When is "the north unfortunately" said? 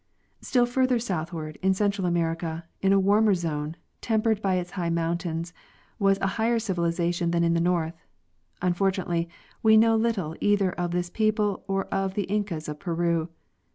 7.53-9.29